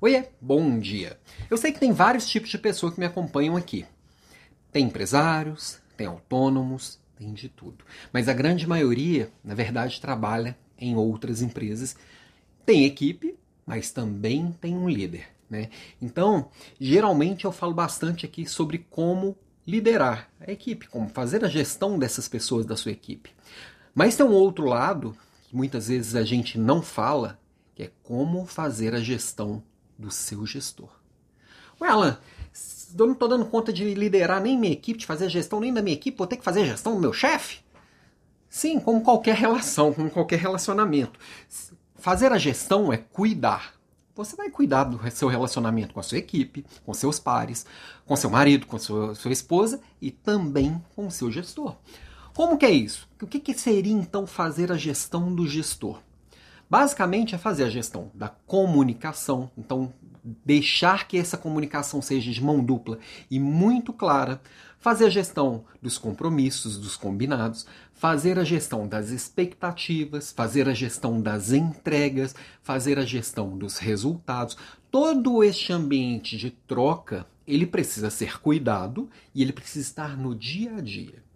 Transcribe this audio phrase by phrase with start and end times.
[0.00, 1.18] Oiê, bom dia.
[1.50, 3.84] Eu sei que tem vários tipos de pessoas que me acompanham aqui.
[4.70, 7.84] Tem empresários, tem autônomos, tem de tudo.
[8.12, 11.96] Mas a grande maioria, na verdade, trabalha em outras empresas.
[12.64, 15.30] Tem equipe, mas também tem um líder.
[15.50, 15.68] Né?
[16.00, 16.48] Então,
[16.80, 19.36] geralmente eu falo bastante aqui sobre como
[19.66, 23.30] liderar a equipe, como fazer a gestão dessas pessoas da sua equipe.
[23.92, 25.16] Mas tem um outro lado
[25.48, 27.36] que muitas vezes a gente não fala,
[27.74, 29.60] que é como fazer a gestão
[29.98, 30.90] do seu gestor.
[31.80, 32.18] Ué, Alan,
[32.98, 35.82] eu não estou dando conta de liderar nem minha equipe, de fazer gestão nem da
[35.82, 37.60] minha equipe, vou ter que fazer gestão do meu chefe?
[38.48, 41.18] Sim, como qualquer relação, como qualquer relacionamento.
[41.96, 43.74] Fazer a gestão é cuidar.
[44.14, 47.66] Você vai cuidar do seu relacionamento com a sua equipe, com seus pares,
[48.04, 51.76] com seu marido, com sua, sua esposa e também com o seu gestor.
[52.34, 53.08] Como que é isso?
[53.22, 56.00] O que, que seria então fazer a gestão do gestor?
[56.70, 59.92] Basicamente é fazer a gestão da comunicação, então
[60.44, 62.98] deixar que essa comunicação seja de mão dupla
[63.30, 64.40] e muito clara,
[64.78, 71.20] fazer a gestão dos compromissos, dos combinados, fazer a gestão das expectativas, fazer a gestão
[71.20, 74.56] das entregas, fazer a gestão dos resultados.
[74.90, 80.76] Todo este ambiente de troca, ele precisa ser cuidado e ele precisa estar no dia
[80.76, 81.27] a dia.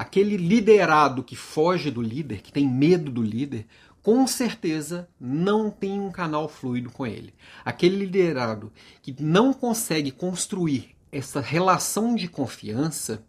[0.00, 3.66] Aquele liderado que foge do líder, que tem medo do líder,
[4.02, 7.34] com certeza não tem um canal fluido com ele.
[7.62, 13.22] Aquele liderado que não consegue construir essa relação de confiança,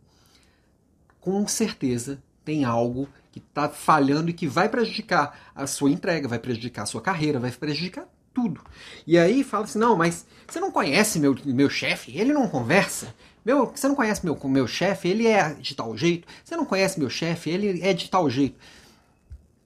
[1.20, 6.40] com certeza tem algo que está falhando e que vai prejudicar a sua entrega, vai
[6.40, 8.62] prejudicar a sua carreira, vai prejudicar tudo.
[9.06, 13.14] E aí fala assim: não, mas você não conhece meu, meu chefe, ele não conversa.
[13.44, 16.28] Meu, você não conhece meu, meu chefe, ele é de tal jeito.
[16.44, 18.56] Você não conhece meu chefe, ele é de tal jeito.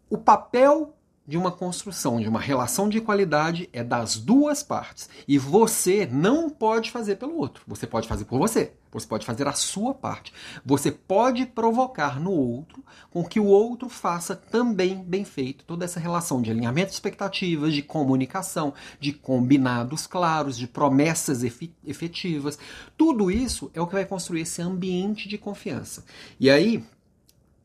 [0.09, 0.94] O papel
[1.27, 5.09] de uma construção, de uma relação de qualidade é das duas partes.
[5.27, 7.63] E você não pode fazer pelo outro.
[7.67, 8.73] Você pode fazer por você.
[8.91, 10.31] Você pode fazer a sua parte.
[10.63, 15.99] Você pode provocar no outro com que o outro faça também bem feito toda essa
[15.99, 22.57] relação de alinhamento de expectativas, de comunicação, de combinados claros, de promessas efetivas.
[22.95, 26.05] Tudo isso é o que vai construir esse ambiente de confiança.
[26.39, 26.83] E aí,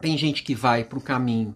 [0.01, 1.55] tem gente que vai para o caminho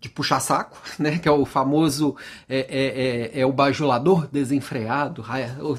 [0.00, 1.18] de puxar saco, né?
[1.18, 2.16] Que é o famoso
[2.48, 5.24] é, é, é, é, o bajulador desenfreado.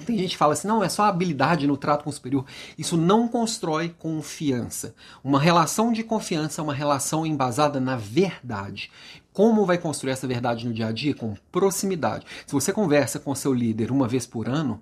[0.06, 2.46] Tem gente que fala assim, não, é só habilidade no trato com o superior.
[2.78, 4.96] Isso não constrói confiança.
[5.24, 8.92] Uma relação de confiança é uma relação embasada na verdade.
[9.34, 11.16] Como vai construir essa verdade no dia a dia?
[11.16, 12.25] Com proximidade.
[12.46, 14.81] Se você conversa com seu líder uma vez por ano,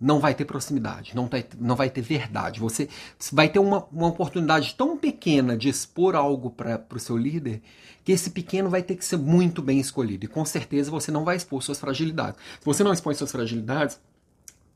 [0.00, 2.58] não vai ter proximidade, não, vai, não vai ter verdade.
[2.58, 2.88] Você
[3.30, 7.60] vai ter uma, uma oportunidade tão pequena de expor algo para o seu líder
[8.02, 10.24] que esse pequeno vai ter que ser muito bem escolhido.
[10.24, 12.40] E com certeza você não vai expor suas fragilidades.
[12.58, 14.00] Se você não expõe suas fragilidades,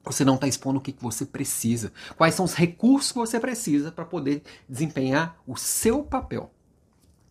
[0.04, 1.90] você não está expondo o que, que você precisa.
[2.16, 6.52] Quais são os recursos que você precisa para poder desempenhar o seu papel.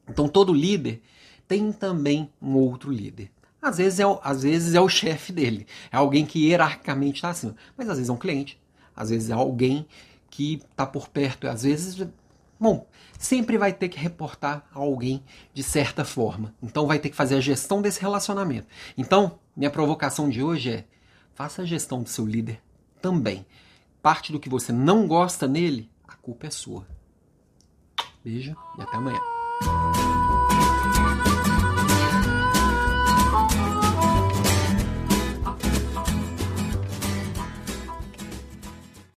[0.10, 1.02] Então todo líder
[1.48, 3.30] tem também um outro líder.
[3.64, 7.56] Às vezes é, às vezes é o chefe dele, é alguém que hierarquicamente está acima,
[7.78, 8.62] mas às vezes é um cliente,
[8.94, 9.88] às vezes é alguém
[10.30, 12.06] que está por perto, às vezes.
[12.60, 12.86] Bom,
[13.18, 16.54] sempre vai ter que reportar a alguém de certa forma.
[16.62, 18.68] Então vai ter que fazer a gestão desse relacionamento.
[18.98, 20.86] Então, minha provocação de hoje é:
[21.34, 22.62] faça a gestão do seu líder
[23.02, 23.46] também.
[24.02, 26.86] Parte do que você não gosta nele, a culpa é sua.
[28.22, 30.13] Beijo e até amanhã.